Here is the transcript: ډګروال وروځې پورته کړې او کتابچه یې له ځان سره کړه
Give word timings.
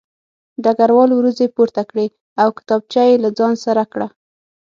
ډګروال 0.63 1.09
وروځې 1.15 1.47
پورته 1.55 1.81
کړې 1.89 2.07
او 2.41 2.47
کتابچه 2.57 3.01
یې 3.09 3.15
له 3.23 3.29
ځان 3.37 3.53
سره 3.65 3.83
کړه 3.93 4.07